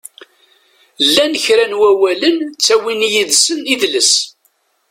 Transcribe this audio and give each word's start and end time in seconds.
Llan 1.07 1.33
kra 1.43 1.65
n 1.71 1.77
wawalen 1.79 2.37
ttawin 2.57 3.01
yid-sen 3.13 3.61
idles. 3.73 4.13